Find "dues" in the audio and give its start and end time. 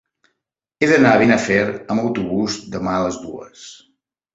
3.31-3.73